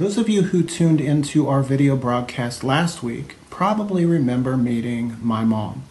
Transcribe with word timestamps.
Those 0.00 0.16
of 0.16 0.30
you 0.30 0.44
who 0.44 0.62
tuned 0.62 0.98
into 0.98 1.46
our 1.46 1.62
video 1.62 1.94
broadcast 1.94 2.64
last 2.64 3.02
week 3.02 3.36
probably 3.50 4.06
remember 4.06 4.56
meeting 4.56 5.18
my 5.20 5.44
mom. 5.44 5.82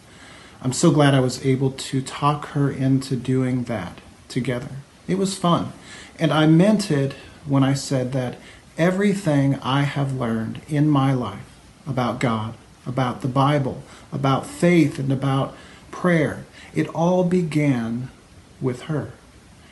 I'm 0.63 0.73
so 0.73 0.89
glad 0.89 1.13
I 1.13 1.19
was 1.19 1.45
able 1.45 1.69
to 1.69 2.01
talk 2.01 2.47
her 2.47 2.71
into 2.71 3.15
doing 3.15 3.65
that 3.65 4.01
together. 4.27 4.71
It 5.07 5.19
was 5.19 5.37
fun. 5.37 5.73
And 6.17 6.33
I 6.33 6.47
meant 6.47 6.89
it 6.89 7.13
when 7.45 7.63
I 7.63 7.75
said 7.75 8.11
that 8.13 8.37
everything 8.79 9.59
I 9.61 9.83
have 9.83 10.19
learned 10.19 10.61
in 10.67 10.89
my 10.89 11.13
life 11.13 11.55
about 11.85 12.19
God, 12.19 12.55
about 12.87 13.21
the 13.21 13.27
Bible, 13.27 13.83
about 14.11 14.47
faith, 14.47 14.97
and 14.97 15.13
about 15.13 15.55
prayer, 15.91 16.45
it 16.73 16.87
all 16.95 17.23
began 17.23 18.09
with 18.59 18.85
her. 18.85 19.11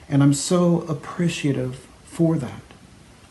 And 0.07 0.21
I'm 0.21 0.35
so 0.35 0.81
appreciative 0.81 1.88
for 2.05 2.38
that. 2.38 2.66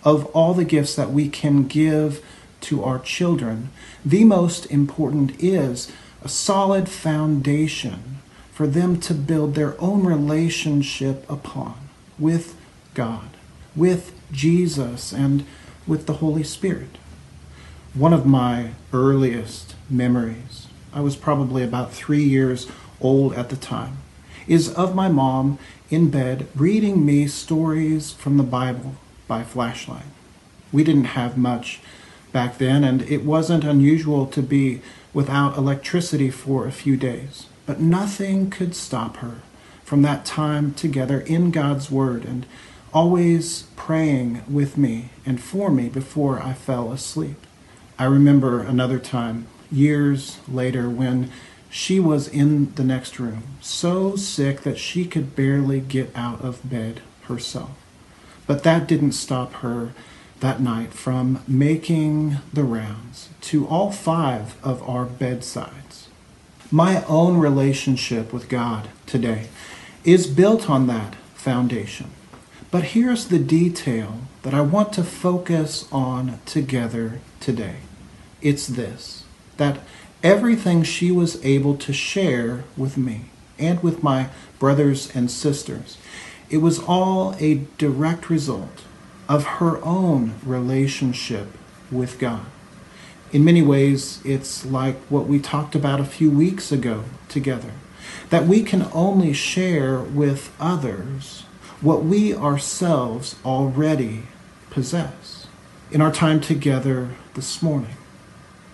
Of 0.06 0.26
all 0.26 0.54
the 0.54 0.64
gifts 0.64 0.94
that 0.94 1.10
we 1.10 1.28
can 1.28 1.64
give 1.64 2.24
to 2.60 2.84
our 2.84 3.00
children, 3.00 3.70
the 4.04 4.22
most 4.22 4.64
important 4.66 5.32
is 5.42 5.90
a 6.22 6.28
solid 6.28 6.88
foundation 6.88 8.18
for 8.52 8.68
them 8.68 9.00
to 9.00 9.12
build 9.12 9.56
their 9.56 9.74
own 9.80 10.04
relationship 10.04 11.28
upon 11.28 11.74
with 12.20 12.54
God, 12.94 13.30
with 13.74 14.12
Jesus, 14.30 15.12
and 15.12 15.44
with 15.88 16.06
the 16.06 16.14
Holy 16.14 16.44
Spirit. 16.44 16.98
One 17.92 18.12
of 18.12 18.24
my 18.24 18.74
earliest 18.92 19.74
memories, 19.90 20.68
I 20.92 21.00
was 21.00 21.16
probably 21.16 21.64
about 21.64 21.92
three 21.92 22.22
years 22.22 22.68
old 23.00 23.32
at 23.32 23.48
the 23.48 23.56
time, 23.56 23.96
is 24.46 24.72
of 24.72 24.94
my 24.94 25.08
mom 25.08 25.58
in 25.90 26.10
bed 26.10 26.46
reading 26.54 27.04
me 27.04 27.26
stories 27.26 28.12
from 28.12 28.36
the 28.36 28.44
Bible 28.44 28.94
by 29.26 29.42
flashlight. 29.42 30.06
We 30.72 30.84
didn't 30.84 31.16
have 31.16 31.36
much 31.36 31.80
back 32.32 32.58
then, 32.58 32.84
and 32.84 33.02
it 33.02 33.24
wasn't 33.24 33.64
unusual 33.64 34.26
to 34.26 34.42
be 34.42 34.82
without 35.14 35.56
electricity 35.56 36.30
for 36.30 36.66
a 36.66 36.72
few 36.72 36.96
days. 36.96 37.46
But 37.64 37.80
nothing 37.80 38.50
could 38.50 38.74
stop 38.76 39.16
her 39.18 39.40
from 39.84 40.02
that 40.02 40.24
time 40.24 40.74
together 40.74 41.20
in 41.20 41.50
God's 41.50 41.90
Word 41.90 42.24
and 42.24 42.44
always 42.92 43.64
praying 43.76 44.42
with 44.48 44.76
me 44.76 45.10
and 45.24 45.40
for 45.40 45.70
me 45.70 45.88
before 45.88 46.42
I 46.42 46.52
fell 46.52 46.92
asleep. 46.92 47.46
I 47.98 48.04
remember 48.04 48.60
another 48.60 48.98
time, 48.98 49.46
years 49.70 50.38
later, 50.48 50.90
when 50.90 51.30
she 51.70 51.98
was 51.98 52.28
in 52.28 52.74
the 52.74 52.84
next 52.84 53.18
room, 53.18 53.42
so 53.60 54.16
sick 54.16 54.62
that 54.62 54.78
she 54.78 55.04
could 55.04 55.34
barely 55.34 55.80
get 55.80 56.10
out 56.14 56.42
of 56.42 56.68
bed 56.68 57.00
herself. 57.22 57.70
But 58.46 58.62
that 58.62 58.86
didn't 58.86 59.12
stop 59.12 59.52
her 59.54 59.92
that 60.40 60.60
night 60.60 60.92
from 60.92 61.42
making 61.48 62.38
the 62.52 62.64
rounds 62.64 63.30
to 63.42 63.66
all 63.66 63.90
five 63.90 64.56
of 64.64 64.86
our 64.88 65.04
bedsides. 65.04 66.08
My 66.70 67.04
own 67.04 67.38
relationship 67.38 68.32
with 68.32 68.48
God 68.48 68.88
today 69.06 69.48
is 70.04 70.26
built 70.26 70.68
on 70.68 70.86
that 70.88 71.14
foundation. 71.34 72.10
But 72.70 72.84
here's 72.84 73.28
the 73.28 73.38
detail 73.38 74.20
that 74.42 74.54
I 74.54 74.60
want 74.60 74.92
to 74.94 75.04
focus 75.04 75.88
on 75.90 76.40
together 76.44 77.20
today. 77.40 77.76
It's 78.42 78.66
this 78.66 79.24
that 79.56 79.78
everything 80.22 80.82
she 80.82 81.10
was 81.10 81.42
able 81.44 81.76
to 81.76 81.92
share 81.92 82.64
with 82.76 82.96
me 82.96 83.26
and 83.58 83.82
with 83.82 84.02
my 84.02 84.28
brothers 84.58 85.14
and 85.14 85.30
sisters, 85.30 85.96
it 86.50 86.58
was 86.58 86.78
all 86.78 87.34
a 87.38 87.66
direct 87.78 88.30
result 88.30 88.82
of 89.28 89.44
her 89.44 89.82
own 89.84 90.34
relationship 90.44 91.48
with 91.90 92.18
God. 92.18 92.46
In 93.32 93.44
many 93.44 93.62
ways, 93.62 94.20
it's 94.24 94.64
like 94.64 94.96
what 95.08 95.26
we 95.26 95.40
talked 95.40 95.74
about 95.74 96.00
a 96.00 96.04
few 96.04 96.30
weeks 96.30 96.70
ago 96.70 97.04
together 97.28 97.72
that 98.30 98.46
we 98.46 98.62
can 98.62 98.88
only 98.92 99.32
share 99.32 100.00
with 100.00 100.54
others 100.60 101.42
what 101.80 102.04
we 102.04 102.34
ourselves 102.34 103.36
already 103.44 104.22
possess. 104.70 105.46
In 105.90 106.00
our 106.00 106.12
time 106.12 106.40
together 106.40 107.10
this 107.34 107.62
morning, 107.62 107.96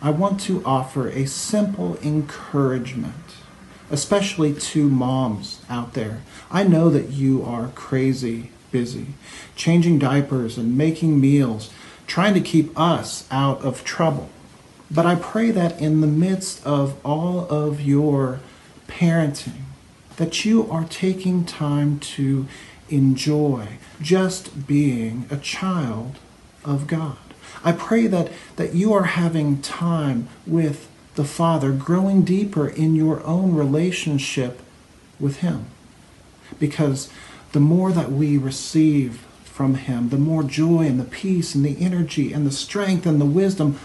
I 0.00 0.10
want 0.10 0.40
to 0.42 0.64
offer 0.64 1.08
a 1.08 1.26
simple 1.26 1.96
encouragement, 1.98 3.14
especially 3.92 4.54
to 4.54 4.88
moms 4.88 5.60
out 5.70 5.92
there. 5.92 6.22
I 6.50 6.64
know 6.64 6.88
that 6.90 7.10
you 7.10 7.44
are 7.44 7.68
crazy 7.74 8.50
busy, 8.72 9.08
changing 9.54 9.98
diapers 9.98 10.58
and 10.58 10.76
making 10.76 11.20
meals, 11.20 11.70
trying 12.06 12.34
to 12.34 12.40
keep 12.40 12.76
us 12.76 13.28
out 13.30 13.60
of 13.60 13.84
trouble. 13.84 14.30
But 14.90 15.06
I 15.06 15.14
pray 15.14 15.50
that 15.52 15.80
in 15.80 16.00
the 16.00 16.06
midst 16.06 16.66
of 16.66 16.98
all 17.04 17.46
of 17.48 17.80
your 17.80 18.40
parenting, 18.88 19.60
that 20.16 20.44
you 20.44 20.70
are 20.70 20.84
taking 20.84 21.44
time 21.44 22.00
to 22.00 22.46
enjoy 22.88 23.78
just 24.00 24.66
being 24.66 25.26
a 25.30 25.36
child 25.36 26.18
of 26.64 26.86
God. 26.86 27.16
I 27.64 27.72
pray 27.72 28.06
that, 28.08 28.30
that 28.56 28.74
you 28.74 28.92
are 28.92 29.04
having 29.04 29.62
time 29.62 30.28
with 30.46 30.88
the 31.14 31.24
Father, 31.24 31.72
growing 31.72 32.22
deeper 32.22 32.68
in 32.68 32.94
your 32.94 33.22
own 33.24 33.54
relationship 33.54 34.60
with 35.20 35.38
Him. 35.38 35.66
Because 36.58 37.10
the 37.52 37.60
more 37.60 37.92
that 37.92 38.10
we 38.10 38.38
receive 38.38 39.26
from 39.44 39.74
Him, 39.74 40.08
the 40.08 40.16
more 40.16 40.42
joy 40.42 40.86
and 40.86 40.98
the 40.98 41.04
peace 41.04 41.54
and 41.54 41.64
the 41.64 41.78
energy 41.80 42.32
and 42.32 42.46
the 42.46 42.50
strength 42.50 43.06
and 43.06 43.20
the 43.20 43.26
wisdom, 43.26 43.78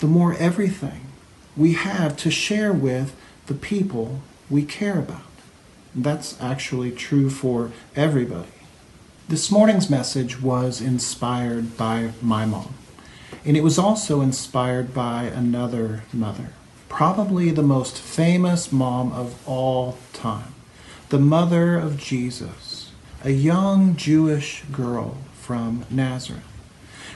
the 0.00 0.06
more 0.06 0.34
everything 0.34 1.06
we 1.56 1.74
have 1.74 2.16
to 2.16 2.30
share 2.30 2.72
with 2.72 3.14
the 3.46 3.54
people 3.54 4.20
we 4.48 4.64
care 4.64 4.98
about. 4.98 5.22
That's 5.94 6.40
actually 6.40 6.90
true 6.90 7.28
for 7.28 7.70
everybody. 7.94 8.48
This 9.28 9.50
morning's 9.50 9.90
message 9.90 10.40
was 10.40 10.80
inspired 10.80 11.76
by 11.76 12.12
my 12.20 12.44
mom, 12.46 12.74
and 13.44 13.56
it 13.56 13.62
was 13.62 13.78
also 13.78 14.20
inspired 14.20 14.92
by 14.94 15.24
another 15.24 16.02
mother, 16.12 16.50
probably 16.92 17.50
the 17.50 17.62
most 17.62 17.98
famous 17.98 18.70
mom 18.70 19.10
of 19.12 19.34
all 19.48 19.96
time, 20.12 20.54
the 21.08 21.18
mother 21.18 21.78
of 21.78 21.96
Jesus, 21.96 22.92
a 23.24 23.30
young 23.30 23.96
Jewish 23.96 24.62
girl 24.70 25.16
from 25.40 25.86
Nazareth. 25.88 26.44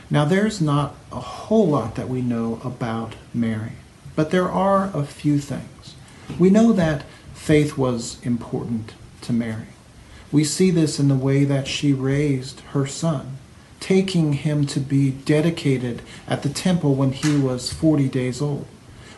Now, 0.08 0.24
there's 0.24 0.62
not 0.62 0.94
a 1.12 1.20
whole 1.20 1.68
lot 1.68 1.94
that 1.96 2.08
we 2.08 2.22
know 2.22 2.58
about 2.64 3.16
Mary, 3.34 3.72
but 4.16 4.30
there 4.30 4.50
are 4.50 4.90
a 4.94 5.04
few 5.04 5.38
things. 5.38 5.94
We 6.38 6.48
know 6.48 6.72
that 6.72 7.04
faith 7.34 7.76
was 7.76 8.18
important 8.22 8.94
to 9.20 9.34
Mary. 9.34 9.74
We 10.32 10.42
see 10.42 10.70
this 10.70 10.98
in 10.98 11.08
the 11.08 11.14
way 11.14 11.44
that 11.44 11.68
she 11.68 11.92
raised 11.92 12.60
her 12.72 12.86
son, 12.86 13.36
taking 13.78 14.32
him 14.32 14.66
to 14.68 14.80
be 14.80 15.10
dedicated 15.10 16.00
at 16.26 16.42
the 16.42 16.48
temple 16.48 16.94
when 16.94 17.12
he 17.12 17.38
was 17.38 17.74
40 17.74 18.08
days 18.08 18.40
old. 18.40 18.66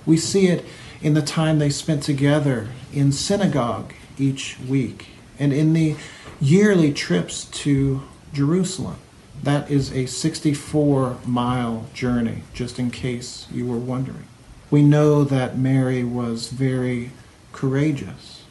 We 0.06 0.16
see 0.16 0.46
it 0.48 0.64
in 1.02 1.14
the 1.14 1.22
time 1.22 1.58
they 1.58 1.70
spent 1.70 2.02
together 2.02 2.68
in 2.92 3.12
synagogue 3.12 3.92
each 4.18 4.58
week 4.68 5.08
and 5.38 5.52
in 5.52 5.72
the 5.72 5.96
yearly 6.40 6.92
trips 6.92 7.44
to 7.44 8.02
Jerusalem. 8.32 8.96
That 9.42 9.70
is 9.70 9.92
a 9.92 10.06
64 10.06 11.18
mile 11.24 11.86
journey, 11.94 12.42
just 12.52 12.78
in 12.78 12.90
case 12.90 13.46
you 13.52 13.66
were 13.66 13.78
wondering. 13.78 14.24
We 14.70 14.82
know 14.82 15.24
that 15.24 15.58
Mary 15.58 16.04
was 16.04 16.48
very 16.48 17.10
courageous. 17.52 18.42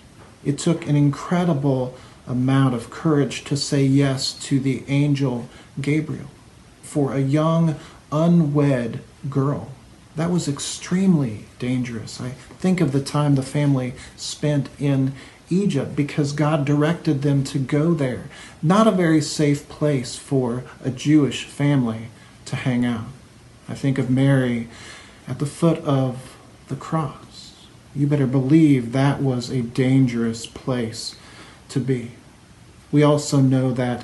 It 0.45 0.57
took 0.57 0.87
an 0.87 0.95
incredible 0.95 1.95
amount 2.25 2.73
of 2.73 2.89
courage 2.89 3.43
to 3.45 3.57
say 3.57 3.83
yes 3.83 4.33
to 4.33 4.59
the 4.59 4.83
angel 4.87 5.47
Gabriel. 5.79 6.29
For 6.81 7.13
a 7.13 7.19
young, 7.19 7.75
unwed 8.11 9.01
girl, 9.29 9.71
that 10.17 10.31
was 10.31 10.47
extremely 10.47 11.45
dangerous. 11.59 12.19
I 12.19 12.31
think 12.59 12.81
of 12.81 12.91
the 12.91 13.01
time 13.01 13.35
the 13.35 13.43
family 13.43 13.93
spent 14.15 14.67
in 14.79 15.13
Egypt 15.49 15.95
because 15.95 16.33
God 16.33 16.65
directed 16.65 17.21
them 17.21 17.43
to 17.45 17.59
go 17.59 17.93
there. 17.93 18.23
Not 18.61 18.87
a 18.87 18.91
very 18.91 19.21
safe 19.21 19.69
place 19.69 20.15
for 20.15 20.63
a 20.83 20.89
Jewish 20.89 21.45
family 21.45 22.07
to 22.45 22.55
hang 22.55 22.83
out. 22.83 23.05
I 23.69 23.75
think 23.75 23.99
of 23.99 24.09
Mary 24.09 24.67
at 25.27 25.37
the 25.37 25.45
foot 25.45 25.77
of 25.79 26.35
the 26.67 26.75
cross. 26.75 27.53
You 27.95 28.07
better 28.07 28.27
believe 28.27 28.93
that 28.93 29.21
was 29.21 29.51
a 29.51 29.61
dangerous 29.61 30.47
place 30.47 31.15
to 31.69 31.79
be. 31.79 32.13
We 32.91 33.03
also 33.03 33.39
know 33.39 33.71
that 33.73 34.03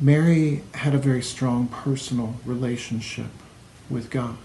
Mary 0.00 0.62
had 0.74 0.94
a 0.94 0.98
very 0.98 1.22
strong 1.22 1.68
personal 1.68 2.36
relationship 2.46 3.30
with 3.90 4.08
God. 4.08 4.38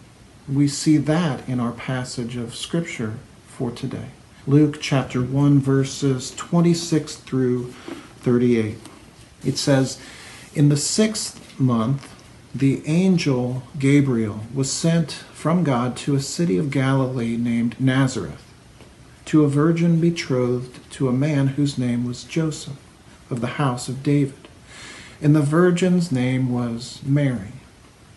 We 0.48 0.68
see 0.68 0.98
that 0.98 1.48
in 1.50 1.60
our 1.60 1.72
passage 1.72 2.38
of 2.38 2.56
Scripture 2.56 3.16
for 3.48 3.72
today. 3.72 4.10
Luke 4.46 4.78
chapter 4.80 5.24
1, 5.24 5.60
verses 5.60 6.30
26 6.36 7.16
through 7.16 7.72
38. 8.20 8.78
It 9.44 9.58
says, 9.58 10.00
In 10.54 10.70
the 10.70 10.78
sixth 10.78 11.60
month, 11.60 12.14
the 12.54 12.86
angel 12.86 13.64
Gabriel 13.80 14.42
was 14.54 14.72
sent 14.72 15.12
from 15.12 15.64
God 15.64 15.98
to 15.98 16.16
a 16.16 16.20
city 16.20 16.60
of 16.60 16.70
Galilee 16.70 17.38
named 17.38 17.80
Nazareth, 17.80 18.44
to 19.26 19.44
a 19.44 19.50
virgin 19.50 20.00
betrothed 20.00 20.80
to 20.92 21.10
a 21.10 21.14
man 21.14 21.48
whose 21.48 21.80
name 21.80 22.06
was 22.06 22.24
Joseph, 22.24 22.78
of 23.32 23.42
the 23.42 23.58
house 23.58 23.90
of 23.90 24.04
David. 24.04 24.48
And 25.20 25.36
the 25.36 25.42
virgin's 25.42 26.12
name 26.12 26.54
was 26.54 27.02
Mary. 27.04 27.54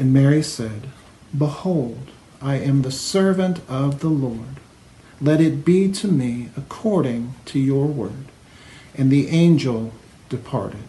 And 0.00 0.14
Mary 0.14 0.42
said, 0.42 0.88
Behold, 1.36 2.10
I 2.40 2.54
am 2.54 2.80
the 2.80 2.90
servant 2.90 3.60
of 3.68 4.00
the 4.00 4.08
Lord. 4.08 4.56
Let 5.20 5.42
it 5.42 5.62
be 5.62 5.92
to 5.92 6.08
me 6.08 6.48
according 6.56 7.34
to 7.44 7.58
your 7.58 7.84
word. 7.84 8.24
And 8.94 9.12
the 9.12 9.28
angel 9.28 9.92
departed. 10.30 10.84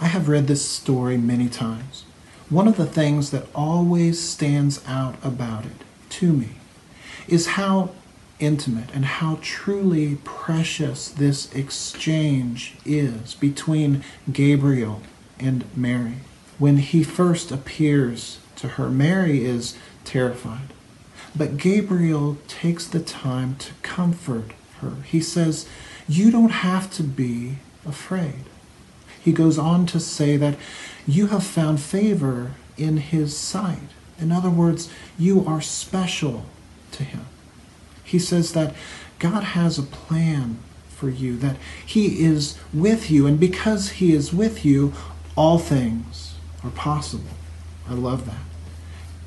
I 0.00 0.06
have 0.06 0.28
read 0.28 0.48
this 0.48 0.68
story 0.68 1.16
many 1.16 1.48
times. 1.48 2.04
One 2.50 2.66
of 2.66 2.76
the 2.76 2.84
things 2.84 3.30
that 3.30 3.46
always 3.54 4.20
stands 4.20 4.84
out 4.88 5.14
about 5.22 5.64
it 5.64 5.84
to 6.18 6.32
me 6.32 6.56
is 7.28 7.54
how 7.54 7.90
intimate 8.40 8.90
and 8.92 9.04
how 9.04 9.38
truly 9.40 10.16
precious 10.24 11.08
this 11.10 11.54
exchange 11.54 12.74
is 12.84 13.34
between 13.34 14.02
Gabriel 14.32 15.00
and 15.38 15.64
Mary. 15.76 16.16
When 16.58 16.78
he 16.78 17.02
first 17.02 17.50
appears 17.50 18.38
to 18.56 18.68
her, 18.68 18.88
Mary 18.88 19.44
is 19.44 19.76
terrified. 20.04 20.72
But 21.34 21.58
Gabriel 21.58 22.38
takes 22.48 22.86
the 22.86 23.00
time 23.00 23.56
to 23.56 23.72
comfort 23.82 24.52
her. 24.80 25.02
He 25.04 25.20
says, 25.20 25.68
You 26.08 26.30
don't 26.30 26.50
have 26.50 26.90
to 26.94 27.02
be 27.02 27.58
afraid. 27.86 28.44
He 29.22 29.32
goes 29.32 29.58
on 29.58 29.86
to 29.86 30.00
say 30.00 30.36
that 30.38 30.56
you 31.06 31.26
have 31.26 31.44
found 31.44 31.80
favor 31.80 32.52
in 32.78 32.98
his 32.98 33.36
sight. 33.36 33.90
In 34.18 34.32
other 34.32 34.50
words, 34.50 34.90
you 35.18 35.44
are 35.46 35.60
special 35.60 36.46
to 36.92 37.04
him. 37.04 37.26
He 38.02 38.18
says 38.18 38.52
that 38.52 38.74
God 39.18 39.42
has 39.42 39.78
a 39.78 39.82
plan 39.82 40.58
for 40.88 41.10
you, 41.10 41.36
that 41.38 41.56
he 41.84 42.24
is 42.24 42.56
with 42.72 43.10
you, 43.10 43.26
and 43.26 43.38
because 43.38 43.90
he 43.90 44.14
is 44.14 44.32
with 44.32 44.64
you, 44.64 44.94
all 45.34 45.58
things 45.58 46.35
are 46.66 46.70
possible. 46.70 47.30
I 47.88 47.94
love 47.94 48.26
that. 48.26 48.42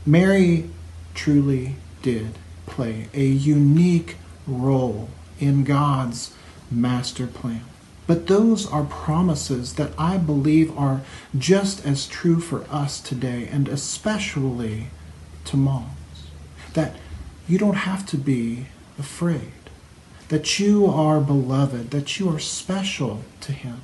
Mary 0.06 0.69
truly 1.13 1.75
did 2.01 2.31
play 2.65 3.07
a 3.13 3.25
unique 3.25 4.18
role 4.47 5.09
in 5.39 5.63
God's 5.63 6.33
master 6.71 7.27
plan. 7.27 7.63
But 8.07 8.27
those 8.27 8.65
are 8.65 8.83
promises 8.83 9.75
that 9.75 9.91
I 9.97 10.18
believe 10.18 10.75
are 10.77 11.01
just 11.38 11.86
as 11.86 12.07
true 12.07 12.39
for 12.39 12.65
us 12.69 13.00
today, 13.00 13.47
and 13.51 13.68
especially 13.68 14.88
to 15.45 15.57
moms. 15.57 15.91
That 16.74 16.95
you 17.47 17.57
don't 17.57 17.75
have 17.75 18.06
to 18.07 18.18
be 18.18 18.65
afraid, 18.97 19.51
that 20.30 20.59
you 20.59 20.88
are 20.88 21.19
beloved, 21.21 21.91
that 21.91 22.19
you 22.19 22.30
are 22.30 22.39
special 22.39 23.24
to 23.41 23.51
Him, 23.51 23.81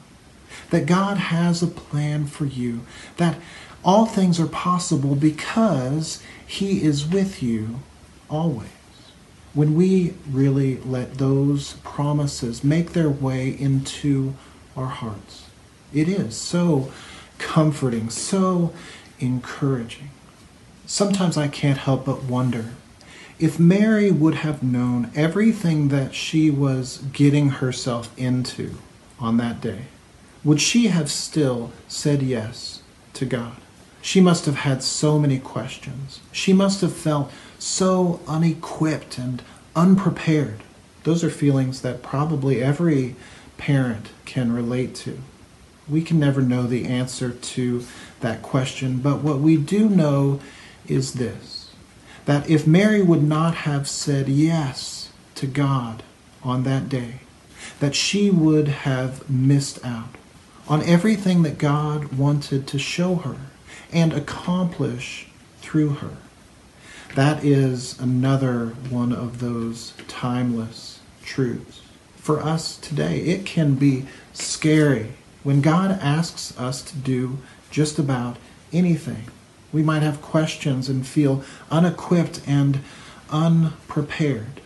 that 0.75 0.85
God 0.85 1.15
has 1.15 1.63
a 1.63 1.67
plan 1.67 2.25
for 2.27 2.45
you, 2.45 2.81
that 3.15 3.37
all 3.81 4.05
things 4.05 4.41
are 4.41 4.45
possible 4.45 5.15
because 5.15 6.21
He 6.45 6.83
is 6.83 7.07
with 7.07 7.41
you 7.41 7.79
always. 8.29 8.67
When 9.53 9.73
we 9.75 10.15
really 10.29 10.75
let 10.79 11.13
those 11.13 11.75
promises 11.85 12.61
make 12.61 12.91
their 12.91 13.09
way 13.09 13.47
into 13.57 14.33
our 14.75 14.87
hearts, 14.87 15.45
it 15.93 16.09
is 16.09 16.35
so 16.35 16.91
comforting, 17.37 18.09
so 18.09 18.73
encouraging. 19.21 20.09
Sometimes 20.85 21.37
I 21.37 21.47
can't 21.47 21.77
help 21.77 22.03
but 22.03 22.23
wonder 22.23 22.71
if 23.39 23.57
Mary 23.57 24.11
would 24.11 24.35
have 24.35 24.61
known 24.61 25.09
everything 25.15 25.87
that 25.87 26.13
she 26.13 26.51
was 26.51 26.97
getting 27.13 27.47
herself 27.49 28.11
into 28.17 28.75
on 29.21 29.37
that 29.37 29.61
day, 29.61 29.83
would 30.45 30.61
she 30.61 30.87
have 30.87 31.09
still 31.09 31.71
said 31.87 32.21
yes 32.21 32.83
to 33.13 33.25
God? 33.25 33.57
She 34.01 34.21
must 34.21 34.45
have 34.45 34.57
had 34.57 34.83
so 34.83 35.17
many 35.17 35.39
questions. 35.39 36.21
She 36.31 36.53
must 36.53 36.81
have 36.81 36.93
felt 36.93 37.31
so 37.57 38.19
unequipped 38.27 39.17
and 39.17 39.41
unprepared. 39.75 40.61
Those 41.03 41.23
are 41.23 41.31
feelings 41.31 41.81
that 41.81 42.03
probably 42.03 42.61
every 42.61 43.15
parent 43.57 44.09
can 44.25 44.53
relate 44.53 44.93
to. 44.95 45.17
We 45.89 46.03
can 46.03 46.19
never 46.19 46.41
know 46.41 46.63
the 46.67 46.85
answer 46.85 47.31
to 47.31 47.83
that 48.19 48.43
question, 48.43 48.99
but 48.99 49.21
what 49.21 49.39
we 49.39 49.57
do 49.57 49.89
know 49.89 50.39
is 50.87 51.13
this 51.13 51.63
that 52.25 52.49
if 52.49 52.65
Mary 52.65 53.03
would 53.03 53.21
not 53.21 53.53
have 53.53 53.87
said 53.87 54.27
yes 54.27 55.09
to 55.35 55.45
God 55.45 56.01
on 56.43 56.63
that 56.63 56.89
day, 56.89 57.19
that 57.79 57.93
she 57.93 58.31
would 58.31 58.67
have 58.67 59.29
missed 59.29 59.83
out 59.85 60.15
on 60.67 60.81
everything 60.83 61.43
that 61.43 61.57
God 61.57 62.13
wanted 62.13 62.67
to 62.67 62.79
show 62.79 63.15
her 63.15 63.37
and 63.91 64.13
accomplish 64.13 65.27
through 65.59 65.89
her. 65.89 66.17
That 67.15 67.43
is 67.43 67.99
another 67.99 68.67
one 68.89 69.13
of 69.13 69.39
those 69.39 69.93
timeless 70.07 70.99
truths. 71.23 71.81
For 72.17 72.41
us 72.41 72.77
today, 72.77 73.19
it 73.19 73.45
can 73.45 73.75
be 73.75 74.05
scary 74.33 75.13
when 75.43 75.61
God 75.61 75.91
asks 76.01 76.57
us 76.57 76.81
to 76.83 76.97
do 76.97 77.37
just 77.69 77.99
about 77.99 78.37
anything. 78.73 79.25
We 79.71 79.83
might 79.83 80.01
have 80.01 80.21
questions 80.21 80.89
and 80.89 81.05
feel 81.05 81.43
unequipped 81.69 82.41
and 82.47 82.79
unprepared. 83.29 84.61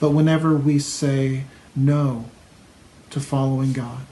But 0.00 0.10
whenever 0.10 0.56
we 0.56 0.78
say 0.78 1.44
no 1.76 2.26
to 3.10 3.20
following 3.20 3.72
God, 3.72 4.02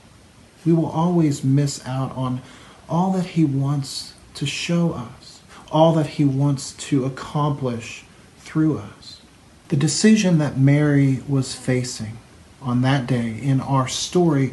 we 0.66 0.72
will 0.72 0.90
always 0.90 1.44
miss 1.44 1.86
out 1.86 2.14
on 2.16 2.42
all 2.88 3.12
that 3.12 3.26
He 3.26 3.44
wants 3.44 4.14
to 4.34 4.44
show 4.44 4.92
us, 4.92 5.40
all 5.70 5.94
that 5.94 6.06
He 6.06 6.24
wants 6.24 6.72
to 6.72 7.04
accomplish 7.04 8.04
through 8.40 8.78
us. 8.78 9.20
The 9.68 9.76
decision 9.76 10.38
that 10.38 10.58
Mary 10.58 11.22
was 11.28 11.54
facing 11.54 12.18
on 12.60 12.82
that 12.82 13.06
day 13.06 13.38
in 13.40 13.60
our 13.60 13.88
story, 13.88 14.52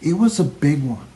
it 0.00 0.14
was 0.14 0.38
a 0.38 0.44
big 0.44 0.82
one. 0.82 1.06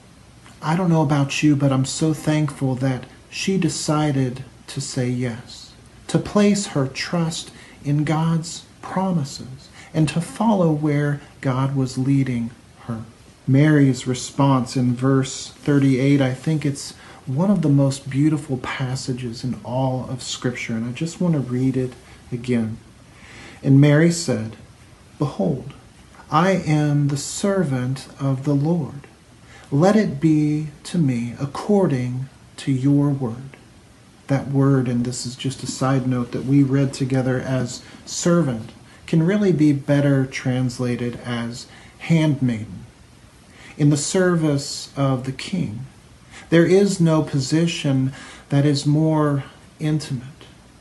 I 0.62 0.76
don't 0.76 0.91
know 0.91 1.03
about 1.03 1.43
you, 1.43 1.57
but 1.57 1.73
I'm 1.73 1.85
so 1.85 2.15
thankful 2.15 2.76
that 2.76 3.05
she 3.29 3.59
decided 3.59 4.45
to 4.69 4.81
say 4.81 5.09
yes, 5.09 5.73
to 6.09 6.19
place 6.19 6.69
her 6.69 6.87
trust 6.87 7.50
in 7.85 8.05
God's 8.05 8.65
promises 8.81 9.69
and 9.93 10.09
to 10.09 10.21
follow 10.21 10.73
where 10.73 11.21
God 11.41 11.76
was 11.76 11.99
leading 11.99 12.50
her. 12.87 13.03
Mary's 13.47 14.07
response 14.07 14.76
in 14.76 14.95
verse 14.95 15.49
38, 15.49 16.21
I 16.21 16.35
think 16.35 16.67
it's 16.67 16.95
one 17.26 17.50
of 17.50 17.62
the 17.62 17.69
most 17.69 18.11
beautiful 18.11 18.57
passages 18.57 19.45
in 19.45 19.61
all 19.65 20.09
of 20.11 20.23
Scripture, 20.23 20.73
and 20.73 20.88
I 20.88 20.93
just 20.93 21.21
want 21.21 21.35
to 21.35 21.41
read 21.41 21.76
it 21.76 21.93
again. 22.33 22.79
And 23.62 23.81
Mary 23.81 24.11
said, 24.11 24.57
Behold, 25.19 25.75
I 26.31 26.50
am 26.50 27.09
the 27.09 27.17
servant 27.17 28.09
of 28.21 28.45
the 28.45 28.55
Lord. 28.55 29.07
Let 29.71 29.95
it 29.95 30.21
be 30.21 30.69
to 30.85 30.99
me 30.99 31.35
according 31.41 32.29
to 32.59 32.73
your 32.73 33.11
word. 33.11 33.57
That 34.26 34.49
word, 34.49 34.88
and 34.88 35.05
this 35.05 35.25
is 35.25 35.37
just 35.37 35.62
a 35.62 35.69
side 35.69 36.09
note 36.09 36.33
that 36.33 36.45
we 36.45 36.65
read 36.65 36.93
together 36.93 37.41
as 37.41 37.83
servant, 38.05 38.71
can 39.07 39.23
really 39.23 39.53
be 39.53 39.73
better 39.73 40.26
translated 40.26 41.21
as 41.25 41.69
handmaiden. 41.99 42.87
In 43.76 43.90
the 43.90 43.97
service 43.97 44.90
of 44.97 45.25
the 45.25 45.33
king, 45.33 45.87
there 46.49 46.64
is 46.64 47.00
no 47.00 47.23
position 47.23 48.12
that 48.49 48.64
is 48.64 48.87
more 48.87 49.45
intimate. 49.78 50.23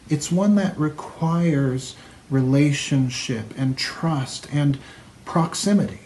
It's 0.10 0.32
one 0.32 0.56
that 0.56 0.78
requires 0.80 1.96
relationship 2.30 3.54
and 3.58 3.78
trust 3.78 4.48
and 4.54 4.78
proximity. 5.26 6.02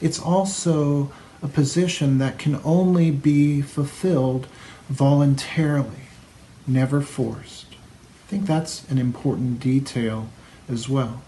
It's 0.00 0.20
also 0.20 1.10
a 1.42 1.48
position 1.48 2.18
that 2.18 2.38
can 2.38 2.60
only 2.64 3.10
be 3.10 3.62
fulfilled 3.62 4.48
voluntarily, 4.88 6.08
never 6.66 7.00
forced. 7.00 7.66
I 7.72 8.30
think 8.30 8.46
that's 8.46 8.88
an 8.90 8.98
important 8.98 9.60
detail 9.60 10.28
as 10.68 10.88
well. 10.88 11.22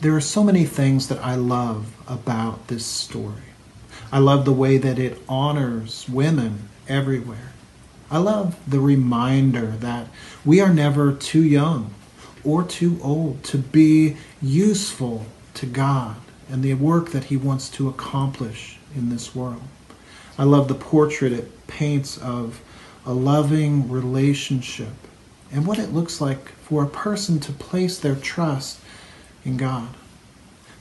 There 0.00 0.14
are 0.14 0.20
so 0.20 0.42
many 0.42 0.64
things 0.64 1.08
that 1.08 1.18
I 1.18 1.34
love 1.34 1.94
about 2.08 2.68
this 2.68 2.86
story. 2.86 3.42
I 4.12 4.18
love 4.18 4.44
the 4.44 4.52
way 4.52 4.78
that 4.78 4.98
it 4.98 5.18
honors 5.28 6.08
women 6.08 6.68
everywhere. 6.88 7.52
I 8.10 8.18
love 8.18 8.56
the 8.68 8.80
reminder 8.80 9.66
that 9.66 10.08
we 10.44 10.60
are 10.60 10.72
never 10.72 11.12
too 11.12 11.42
young 11.42 11.92
or 12.44 12.62
too 12.62 12.98
old 13.02 13.42
to 13.44 13.58
be 13.58 14.16
useful 14.40 15.26
to 15.54 15.66
God 15.66 16.16
and 16.48 16.62
the 16.62 16.74
work 16.74 17.10
that 17.10 17.24
He 17.24 17.36
wants 17.36 17.68
to 17.70 17.88
accomplish 17.88 18.78
in 18.94 19.08
this 19.08 19.34
world. 19.34 19.62
I 20.38 20.44
love 20.44 20.68
the 20.68 20.74
portrait 20.74 21.32
it 21.32 21.66
paints 21.66 22.16
of 22.18 22.60
a 23.04 23.12
loving 23.12 23.90
relationship 23.90 24.92
and 25.52 25.66
what 25.66 25.78
it 25.78 25.92
looks 25.92 26.20
like 26.20 26.48
for 26.48 26.84
a 26.84 26.88
person 26.88 27.40
to 27.40 27.52
place 27.52 27.98
their 27.98 28.16
trust 28.16 28.80
in 29.44 29.56
God. 29.56 29.88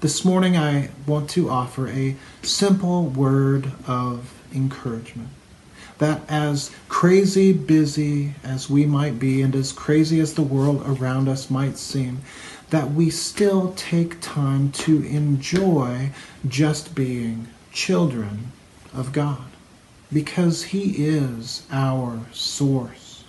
This 0.02 0.26
morning, 0.26 0.58
I 0.58 0.90
want 1.08 1.30
to 1.32 1.50
offer 1.50 1.88
a 1.88 2.18
simple 2.42 3.06
word 3.06 3.72
of 3.88 4.34
encouragement 4.54 5.30
that 6.00 6.22
as 6.28 6.70
crazy 6.90 7.54
busy 7.54 8.34
as 8.44 8.70
we 8.70 8.86
might 8.86 9.18
be 9.20 9.42
and 9.42 9.56
as 9.56 9.72
crazy 9.72 10.20
as 10.20 10.34
the 10.34 10.42
world 10.42 10.84
around 10.86 11.30
us 11.30 11.50
might 11.50 11.78
seem, 11.78 12.20
that 12.72 12.92
we 12.92 13.10
still 13.10 13.72
take 13.78 14.20
time 14.20 14.70
to 14.74 15.02
enjoy 15.04 16.10
just 16.46 16.94
being 16.94 17.48
children 17.72 18.52
of 18.94 19.14
God 19.14 19.46
because 20.12 20.64
He 20.64 21.06
is 21.06 21.64
our 21.72 22.20
source 22.34 23.24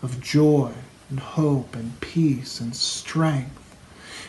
of 0.00 0.20
joy 0.20 0.72
and 1.10 1.18
hope 1.18 1.74
and 1.74 2.00
peace 2.00 2.60
and 2.60 2.74
strength. 2.76 3.63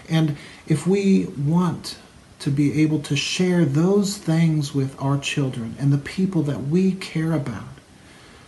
And 0.10 0.38
if 0.68 0.86
we 0.88 1.26
want 1.26 1.98
to 2.40 2.52
be 2.52 2.82
able 2.82 3.00
to 3.00 3.16
share 3.16 3.66
those 3.66 4.18
things 4.18 4.74
with 4.74 5.02
our 5.02 5.18
children 5.18 5.76
and 5.80 5.92
the 5.92 5.98
people 5.98 6.44
that 6.44 6.68
we 6.68 6.92
care 6.94 7.34
about, 7.34 7.64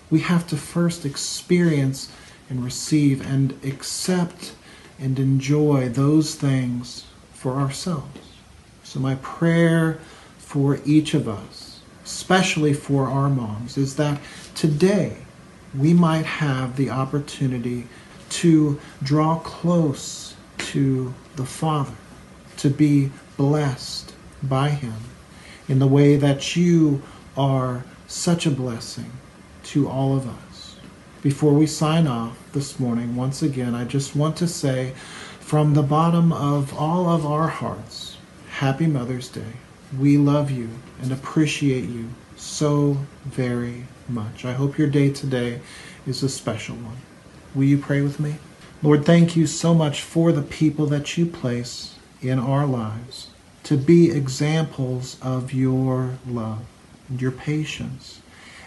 we 0.09 0.19
have 0.21 0.47
to 0.47 0.57
first 0.57 1.05
experience 1.05 2.11
and 2.49 2.63
receive 2.63 3.25
and 3.25 3.53
accept 3.63 4.53
and 4.99 5.19
enjoy 5.19 5.89
those 5.89 6.35
things 6.35 7.05
for 7.33 7.55
ourselves. 7.55 8.19
So, 8.83 8.99
my 8.99 9.15
prayer 9.15 9.99
for 10.37 10.79
each 10.85 11.13
of 11.13 11.27
us, 11.27 11.81
especially 12.05 12.73
for 12.73 13.07
our 13.07 13.29
moms, 13.29 13.77
is 13.77 13.97
that 13.97 14.19
today 14.55 15.17
we 15.77 15.93
might 15.93 16.25
have 16.25 16.77
the 16.77 16.89
opportunity 16.89 17.85
to 18.29 18.79
draw 19.03 19.39
close 19.39 20.35
to 20.67 21.13
the 21.35 21.45
Father, 21.45 21.93
to 22.57 22.69
be 22.69 23.11
blessed 23.37 24.13
by 24.43 24.69
Him 24.69 24.95
in 25.69 25.79
the 25.79 25.87
way 25.87 26.15
that 26.17 26.55
you 26.55 27.01
are 27.37 27.85
such 28.07 28.45
a 28.45 28.51
blessing 28.51 29.11
to 29.63 29.87
all 29.87 30.15
of 30.15 30.27
us. 30.27 30.75
Before 31.21 31.53
we 31.53 31.67
sign 31.67 32.07
off 32.07 32.37
this 32.51 32.79
morning, 32.79 33.15
once 33.15 33.41
again, 33.41 33.75
I 33.75 33.85
just 33.85 34.15
want 34.15 34.35
to 34.37 34.47
say 34.47 34.93
from 35.39 35.73
the 35.73 35.83
bottom 35.83 36.33
of 36.33 36.77
all 36.77 37.09
of 37.09 37.25
our 37.25 37.47
hearts, 37.47 38.17
Happy 38.49 38.87
Mother's 38.87 39.29
Day. 39.29 39.53
We 39.97 40.17
love 40.17 40.51
you 40.51 40.69
and 41.01 41.11
appreciate 41.11 41.85
you 41.85 42.09
so 42.35 42.97
very 43.25 43.85
much. 44.09 44.43
I 44.43 44.53
hope 44.53 44.77
your 44.77 44.89
day 44.89 45.11
today 45.11 45.61
is 46.05 46.23
a 46.23 46.29
special 46.29 46.75
one. 46.75 46.97
Will 47.55 47.63
you 47.63 47.77
pray 47.77 48.01
with 48.01 48.19
me? 48.19 48.35
Lord, 48.83 49.05
thank 49.05 49.35
you 49.35 49.47
so 49.47 49.73
much 49.73 50.01
for 50.01 50.31
the 50.31 50.43
people 50.43 50.85
that 50.87 51.17
you 51.17 51.25
place 51.25 51.95
in 52.21 52.37
our 52.39 52.65
lives 52.65 53.29
to 53.63 53.75
be 53.75 54.11
examples 54.11 55.17
of 55.21 55.53
your 55.53 56.17
love 56.27 56.59
your 57.09 57.31
patience 57.31 58.21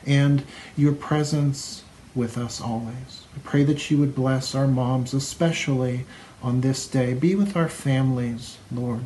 and 0.06 0.42
your 0.76 0.92
presence 0.92 1.84
with 2.14 2.38
us 2.38 2.60
always. 2.60 3.26
I 3.36 3.38
pray 3.44 3.64
that 3.64 3.90
you 3.90 3.98
would 3.98 4.14
bless 4.14 4.54
our 4.54 4.66
moms, 4.66 5.14
especially 5.14 6.06
on 6.42 6.60
this 6.60 6.86
day. 6.86 7.14
Be 7.14 7.34
with 7.34 7.56
our 7.56 7.68
families, 7.68 8.56
Lord. 8.72 9.00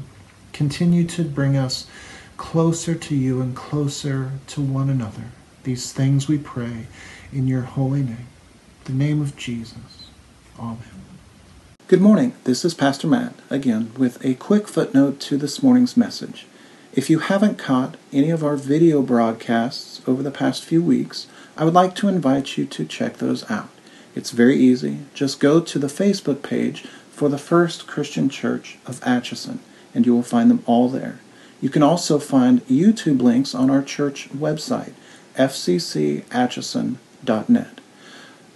Continue 0.52 1.04
to 1.08 1.24
bring 1.24 1.56
us 1.56 1.86
closer 2.36 2.94
to 2.94 3.14
you 3.14 3.40
and 3.40 3.54
closer 3.56 4.30
to 4.48 4.60
one 4.60 4.88
another. 4.88 5.24
These 5.64 5.92
things 5.92 6.28
we 6.28 6.38
pray 6.38 6.86
in 7.32 7.48
your 7.48 7.62
holy 7.62 8.02
name, 8.02 8.28
the 8.84 8.92
name 8.92 9.20
of 9.20 9.36
Jesus. 9.36 10.03
Amen. 10.58 10.78
Good 11.88 12.00
morning. 12.00 12.32
This 12.44 12.64
is 12.64 12.72
Pastor 12.74 13.08
Matt 13.08 13.34
again 13.50 13.90
with 13.98 14.24
a 14.24 14.34
quick 14.34 14.68
footnote 14.68 15.18
to 15.20 15.36
this 15.36 15.64
morning's 15.64 15.96
message. 15.96 16.46
If 16.92 17.10
you 17.10 17.18
haven't 17.18 17.58
caught 17.58 17.96
any 18.12 18.30
of 18.30 18.44
our 18.44 18.54
video 18.54 19.02
broadcasts 19.02 20.00
over 20.06 20.22
the 20.22 20.30
past 20.30 20.64
few 20.64 20.80
weeks, 20.80 21.26
I 21.56 21.64
would 21.64 21.74
like 21.74 21.96
to 21.96 22.06
invite 22.06 22.56
you 22.56 22.66
to 22.66 22.84
check 22.84 23.16
those 23.16 23.50
out. 23.50 23.68
It's 24.14 24.30
very 24.30 24.56
easy. 24.56 24.98
Just 25.12 25.40
go 25.40 25.60
to 25.60 25.76
the 25.76 25.88
Facebook 25.88 26.44
page 26.44 26.82
for 27.10 27.28
the 27.28 27.36
First 27.36 27.88
Christian 27.88 28.28
Church 28.28 28.78
of 28.86 29.02
Atchison, 29.02 29.58
and 29.92 30.06
you 30.06 30.14
will 30.14 30.22
find 30.22 30.52
them 30.52 30.62
all 30.66 30.88
there. 30.88 31.18
You 31.60 31.68
can 31.68 31.82
also 31.82 32.20
find 32.20 32.64
YouTube 32.66 33.20
links 33.20 33.56
on 33.56 33.70
our 33.70 33.82
church 33.82 34.28
website, 34.30 34.92
fccatchison.net. 35.36 37.80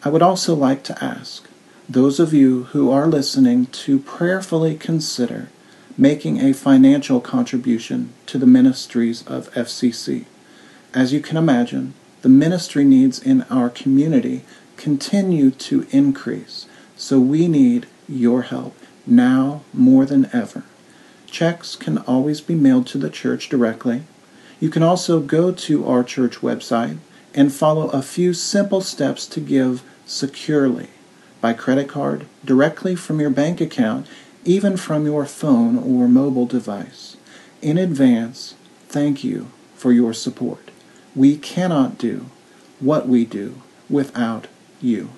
I 0.05 0.09
would 0.09 0.23
also 0.23 0.55
like 0.55 0.85
to 0.85 1.05
ask 1.05 1.49
those 1.89 2.21
of 2.21 2.35
you 2.35 2.65
who 2.65 2.91
are 2.91 3.07
listening 3.07 3.65
to 3.65 3.99
prayerfully 3.99 4.77
consider 4.77 5.49
making 5.97 6.39
a 6.39 6.53
financial 6.53 7.19
contribution 7.19 8.13
to 8.27 8.37
the 8.37 8.47
ministries 8.47 9.27
of 9.27 9.51
FCC. 9.55 10.27
As 10.93 11.15
you 11.15 11.21
can 11.21 11.39
imagine, 11.39 11.95
the 12.21 12.29
ministry 12.29 12.85
needs 12.85 13.19
in 13.19 13.43
our 13.45 13.71
community 13.71 14.45
continue 14.77 15.51
to 15.51 15.87
increase, 15.91 16.67
so 16.95 17.19
we 17.19 17.49
need 17.49 17.87
your 18.07 18.43
help 18.43 18.77
now 19.07 19.63
more 19.73 20.05
than 20.05 20.29
ever. 20.33 20.65
Checks 21.27 21.75
can 21.75 21.99
always 21.99 22.43
be 22.43 22.55
mailed 22.55 22.87
to 22.89 22.99
the 22.99 23.11
church 23.11 23.49
directly. 23.49 24.03
You 24.61 24.69
can 24.69 24.83
also 24.83 25.21
go 25.21 25.53
to 25.53 25.89
our 25.89 26.05
church 26.05 26.37
website 26.37 26.99
and 27.35 27.53
follow 27.53 27.89
a 27.89 28.03
few 28.03 28.35
simple 28.35 28.83
steps 28.83 29.27
to 29.29 29.41
give 29.41 29.83
securely 30.05 30.91
by 31.41 31.53
credit 31.53 31.89
card, 31.89 32.27
directly 32.45 32.97
from 32.97 33.21
your 33.21 33.31
bank 33.31 33.61
account, 33.61 34.07
even 34.45 34.77
from 34.77 35.07
your 35.07 35.27
phone 35.27 35.77
or 35.77 36.09
mobile 36.09 36.47
device. 36.47 37.17
In 37.63 37.79
advance, 37.79 38.55
thank 38.89 39.23
you 39.23 39.49
for 39.75 39.93
your 39.93 40.13
support. 40.13 40.71
We 41.15 41.37
cannot 41.37 41.99
do 41.99 42.27
what 42.81 43.09
we 43.09 43.25
do 43.25 43.61
without 43.91 44.47
you. 44.81 45.11